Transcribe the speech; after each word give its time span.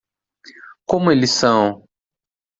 Como 0.87 1.11
eles 1.11 1.29
são? 1.29 1.87